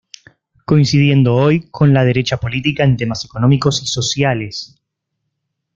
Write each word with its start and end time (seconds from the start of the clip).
Coincidiendo 0.65 1.35
hoy 1.35 1.69
con 1.69 1.93
la 1.93 2.03
derecha 2.03 2.37
política 2.37 2.83
en 2.83 2.97
temas 2.97 3.23
económicos 3.23 3.83
y 3.83 3.85
sociales. 3.85 4.75